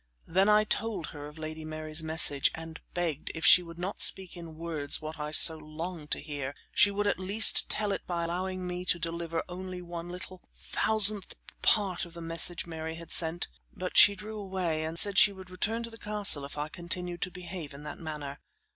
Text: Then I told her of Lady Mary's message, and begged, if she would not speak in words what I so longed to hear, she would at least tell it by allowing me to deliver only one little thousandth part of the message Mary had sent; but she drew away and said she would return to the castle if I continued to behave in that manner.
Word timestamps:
Then 0.25 0.49
I 0.49 0.63
told 0.63 1.05
her 1.09 1.27
of 1.27 1.37
Lady 1.37 1.63
Mary's 1.63 2.01
message, 2.01 2.49
and 2.55 2.79
begged, 2.95 3.29
if 3.35 3.45
she 3.45 3.61
would 3.61 3.77
not 3.77 4.01
speak 4.01 4.35
in 4.35 4.55
words 4.55 4.99
what 4.99 5.19
I 5.19 5.29
so 5.29 5.57
longed 5.59 6.09
to 6.09 6.19
hear, 6.19 6.55
she 6.73 6.89
would 6.89 7.05
at 7.05 7.19
least 7.19 7.69
tell 7.69 7.91
it 7.91 8.07
by 8.07 8.23
allowing 8.23 8.65
me 8.65 8.83
to 8.83 8.97
deliver 8.97 9.43
only 9.47 9.79
one 9.79 10.09
little 10.09 10.41
thousandth 10.55 11.35
part 11.61 12.03
of 12.05 12.15
the 12.15 12.19
message 12.21 12.65
Mary 12.65 12.95
had 12.95 13.11
sent; 13.11 13.47
but 13.75 13.95
she 13.95 14.15
drew 14.15 14.39
away 14.39 14.83
and 14.85 14.97
said 14.97 15.19
she 15.19 15.31
would 15.33 15.51
return 15.51 15.83
to 15.83 15.91
the 15.91 15.99
castle 15.99 16.45
if 16.45 16.57
I 16.57 16.67
continued 16.67 17.21
to 17.21 17.29
behave 17.29 17.71
in 17.71 17.83
that 17.83 17.99
manner. 17.99 18.39